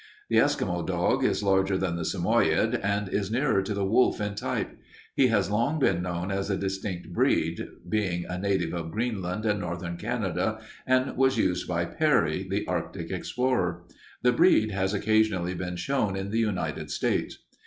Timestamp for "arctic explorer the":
12.67-14.31